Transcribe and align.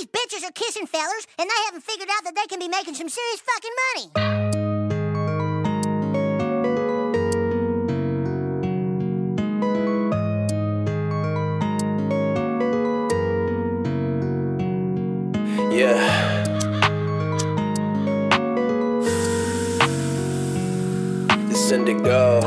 these 0.00 0.08
bitches 0.08 0.48
are 0.48 0.52
kissing 0.52 0.86
fellers, 0.86 1.26
and 1.38 1.48
they 1.48 1.54
haven't 1.66 1.82
figured 1.82 2.08
out 2.10 2.24
that 2.24 2.34
they 2.34 2.46
can 2.46 2.58
be 2.58 2.68
making 2.68 2.94
some 2.94 3.08
serious 3.08 3.40
fucking 3.40 3.70
money. 3.94 4.10
Yeah. 15.76 16.46
This 21.48 21.72
Inndigo. 21.72 22.40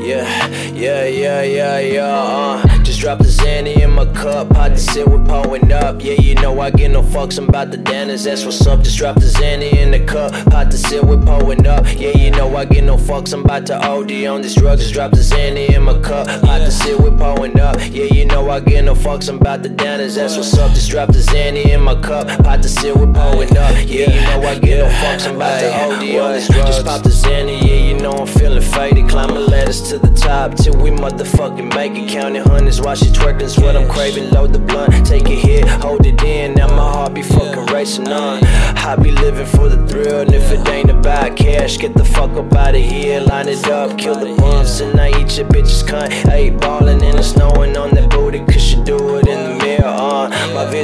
Yeah, 0.00 0.46
yeah, 0.74 1.04
yeah, 1.06 1.42
yeah, 1.42 1.78
yeah. 1.78 2.04
Uh, 2.04 2.82
just 2.82 3.00
drop 3.00 3.18
the 3.18 3.24
Zanny 3.24 3.83
my 4.04 4.12
cup. 4.14 4.52
Hot 4.56 4.70
to 4.70 4.78
sit 4.78 5.06
with 5.06 5.26
pulling 5.26 5.72
up. 5.72 6.02
Yeah, 6.02 6.14
you 6.20 6.34
know 6.34 6.60
I 6.60 6.70
get 6.70 6.90
no 6.90 7.02
fucks. 7.02 7.38
I'm 7.38 7.48
about 7.48 7.70
the 7.70 7.76
Dennis. 7.76 8.24
That's 8.24 8.44
what's 8.44 8.66
up. 8.66 8.82
Just 8.82 8.98
drop 8.98 9.16
the 9.16 9.26
Zanny 9.26 9.72
in 9.72 9.90
the 9.90 10.04
cup. 10.04 10.32
Hot 10.52 10.70
to 10.70 10.78
sit 10.78 11.04
with 11.04 11.26
pulling 11.26 11.66
up. 11.66 11.84
Yeah, 11.96 12.16
you 12.16 12.30
I 12.56 12.64
get 12.64 12.84
no 12.84 12.96
fucks. 12.96 13.32
I'm 13.32 13.44
about 13.44 13.66
to 13.66 13.76
OD 13.76 14.26
on 14.26 14.42
this 14.42 14.54
drug. 14.54 14.78
Just 14.78 14.92
drop 14.92 15.10
the 15.10 15.18
Zanny 15.18 15.74
in 15.74 15.82
my 15.82 15.98
cup. 16.00 16.28
Hot 16.28 16.58
to 16.58 16.70
sit 16.70 16.98
with 16.98 17.18
pulling 17.18 17.58
up. 17.58 17.76
Yeah, 17.90 18.04
you 18.04 18.26
know 18.26 18.48
I 18.50 18.60
get 18.60 18.84
no 18.84 18.94
fucks. 18.94 19.28
I'm 19.28 19.36
about 19.38 19.62
the 19.62 19.68
Dennis. 19.68 20.14
That's 20.14 20.36
what's 20.36 20.56
up. 20.56 20.72
Just 20.72 20.90
drop 20.90 21.08
the 21.08 21.18
Zanny 21.18 21.66
in 21.66 21.82
my 21.82 22.00
cup. 22.00 22.28
Hot 22.44 22.62
to 22.62 22.68
sit 22.68 22.96
with 22.96 23.14
pulling 23.14 23.56
up. 23.56 23.74
Yeah, 23.86 24.10
you 24.10 24.20
know 24.20 24.42
I 24.46 24.58
get 24.58 24.78
no 24.78 24.88
fucks. 25.02 25.26
I'm 25.28 25.36
about 25.36 25.60
to 25.60 25.72
OD 25.72 26.20
on 26.20 26.32
this 26.32 26.48
drug. 26.48 26.66
Just 26.66 26.84
pop 26.84 27.02
the 27.02 27.10
Zanny. 27.10 27.60
Yeah, 27.60 27.88
you 27.88 27.98
know 27.98 28.12
I'm 28.12 28.26
feeling 28.26 28.62
faded. 28.62 29.08
Climbing 29.08 29.46
ladders 29.46 29.82
to 29.90 29.98
the 29.98 30.14
top 30.14 30.54
till 30.54 30.76
we 30.76 30.90
motherfucking 30.90 31.74
make 31.74 31.92
it. 31.92 32.08
Counting 32.08 32.42
hundreds 32.42 32.80
while 32.80 32.94
she 32.94 33.06
twerking's 33.06 33.58
what 33.58 33.76
I'm 33.76 33.88
craving. 33.88 34.30
Load 34.30 34.52
the 34.52 34.58
blunt, 34.58 35.06
take 35.06 35.26
a 35.28 35.34
hit, 35.34 35.66
hold 35.68 36.06
it 36.06 36.22
in. 36.22 36.54
Now 36.54 36.68
my 36.68 36.92
heart 36.92 37.14
be 37.14 37.22
fucking 37.22 37.66
racing 37.66 38.08
on. 38.08 38.42
I 38.84 38.96
be 38.96 39.12
living 39.12 39.46
for 39.46 39.70
the 39.70 39.86
thrill, 39.88 40.20
and 40.20 40.34
if 40.34 40.52
it 40.52 40.68
ain't 40.68 40.90
about 40.90 41.38
cash, 41.38 41.78
get 41.78 41.94
the 41.94 42.04
fuck 42.04 42.32
up 42.32 42.52
out 42.52 42.74
of 42.74 42.82
here. 42.82 43.18
Line 43.22 43.48
it 43.48 43.66
up, 43.66 43.96
kill 43.96 44.14
the 44.14 44.36
bumps, 44.36 44.80
and 44.80 45.00
I 45.00 45.08
eat 45.08 45.38
your 45.38 45.48
bitches 45.48 45.82
cunt. 45.84 46.28
I 46.28 46.36
ain't 46.36 46.60
ballin' 46.60 47.02
and 47.02 47.18
it's 47.18 47.28
snowing 47.28 47.78
on 47.78 47.94
that 47.94 48.10
booty, 48.10 48.40
cause 48.40 48.74
you 48.74 48.84
do 48.84 49.13
it 49.13 49.13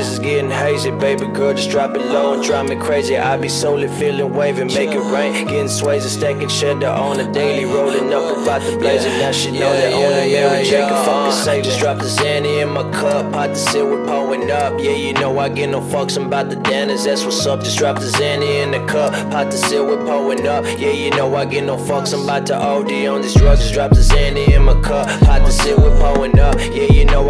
My 0.01 0.07
vision's 0.07 0.19
getting 0.21 0.51
hazy, 0.51 0.91
baby 0.93 1.27
girl, 1.27 1.53
just 1.53 1.69
drop 1.69 1.95
it 1.95 2.01
low 2.01 2.33
and 2.33 2.43
drive 2.43 2.71
me 2.71 2.77
crazy. 2.77 3.19
I 3.19 3.37
be 3.37 3.51
solely 3.51 3.87
feeling 3.87 4.33
waving, 4.33 4.69
make 4.69 4.93
it 4.93 5.13
rain. 5.13 5.47
Getting 5.47 5.69
sways 5.69 6.05
and 6.05 6.11
stacking 6.11 6.49
cheddar 6.49 6.87
on 6.87 7.21
a 7.21 7.31
daily, 7.35 7.67
rolling 7.67 8.11
up 8.15 8.39
about 8.39 8.63
the 8.63 8.79
blazer. 8.79 9.11
Now 9.11 9.31
she 9.31 9.51
know 9.51 9.71
that 9.71 9.93
only 9.93 10.33
Mary 10.33 10.65
J 10.65 10.79
can 10.79 11.05
fucking 11.05 11.33
save. 11.33 11.65
Just 11.65 11.81
drop 11.81 11.99
the 11.99 12.05
Zanny 12.05 12.63
in 12.63 12.71
my 12.71 12.91
cup, 12.93 13.35
hot 13.35 13.55
sit 13.55 13.87
with 13.87 14.07
pulling 14.07 14.51
up. 14.51 14.81
Yeah, 14.81 14.93
you 14.93 15.13
know 15.13 15.39
I 15.39 15.51
get 15.51 15.69
no 15.69 15.83
fucks, 15.83 16.17
I'm 16.17 16.29
about 16.29 16.49
the 16.49 16.57
Dennis, 16.57 17.05
that's 17.05 17.23
what's 17.23 17.45
up. 17.45 17.61
Just 17.61 17.77
drop 17.77 17.99
the 17.99 18.07
Zanny 18.07 18.63
in 18.63 18.71
the 18.71 18.83
cup, 18.91 19.13
hot 19.31 19.53
sit 19.53 19.85
with 19.85 20.07
pulling 20.07 20.47
up. 20.47 20.65
Yeah, 20.79 20.93
you 20.93 21.11
know 21.11 21.37
I 21.37 21.45
get 21.45 21.65
no 21.65 21.77
fucks, 21.77 22.15
I'm 22.15 22.25
about 22.25 22.47
to 22.47 22.57
OD 22.57 22.91
on 23.07 23.21
these 23.21 23.35
drugs. 23.35 23.61
Just 23.61 23.75
drop 23.75 23.91
the 23.91 24.01
Zanny 24.01 24.49
in 24.49 24.63
my 24.65 24.81
cup, 24.81 25.11
hot 25.27 25.47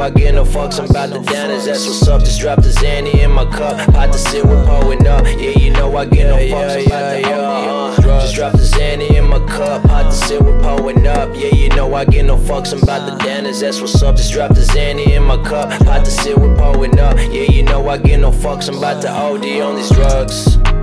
I 0.00 0.08
get 0.08 0.34
no 0.34 0.44
fucks, 0.44 0.78
I'm 0.78 0.88
about 0.88 1.10
the 1.10 1.18
Dennis, 1.18 1.66
that's 1.66 1.86
what's 1.86 2.08
up. 2.08 2.22
Just 2.22 2.40
drop 2.40 2.62
the 2.62 2.70
Zanny 2.70 3.16
in 3.16 3.30
my 3.30 3.44
cup, 3.44 3.78
hot 3.94 4.10
to 4.12 4.18
sit 4.18 4.44
with 4.44 4.66
pulling 4.66 5.06
up. 5.06 5.24
Uh, 5.24 5.28
yeah, 5.28 5.50
you 5.58 5.70
know 5.70 5.94
I 5.94 6.06
get 6.06 6.26
no 6.26 6.36
fucks, 6.36 6.86
about 6.86 7.22
to 7.22 7.34
on 7.34 7.90
this 7.90 8.00
drug. 8.00 8.22
Just 8.22 8.34
drop 8.34 8.52
the 8.52 8.58
Zanny 8.58 9.10
in 9.10 9.28
my 9.28 9.38
cup, 9.46 9.82
hot 9.84 10.04
to 10.04 10.12
sit 10.12 10.42
with 10.42 10.62
pulling 10.62 11.06
up. 11.06 11.28
Yeah, 11.34 11.54
you 11.54 11.68
know 11.68 11.92
I 11.94 12.06
get 12.06 12.24
no 12.24 12.38
fucks, 12.38 12.72
I'm 12.72 12.82
about 12.82 13.10
the 13.10 13.22
Dennis, 13.22 13.60
that's 13.60 13.80
what's 13.80 14.02
up. 14.02 14.16
Just 14.16 14.32
drop 14.32 14.54
the 14.54 14.62
Zanny 14.62 15.08
in 15.08 15.22
my 15.22 15.36
cup, 15.42 15.70
hot 15.84 16.06
to 16.06 16.10
sit 16.10 16.38
with 16.38 16.56
pulling 16.58 16.98
up. 16.98 17.18
Yeah, 17.18 17.42
you 17.42 17.62
know 17.62 17.86
I 17.86 17.98
get 17.98 18.20
no 18.20 18.30
fucks, 18.30 18.70
I'm 18.70 18.78
about 18.78 19.02
to 19.02 19.10
OD 19.10 19.44
uh, 19.44 19.68
on 19.68 19.76
these 19.76 19.90
drugs. 19.90 20.79